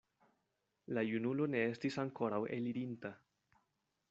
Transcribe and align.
La 0.97 1.03
junulo 1.09 1.47
ne 1.57 1.61
estis 1.75 2.01
ankoraŭ 2.05 2.43
elirinta. 2.59 3.17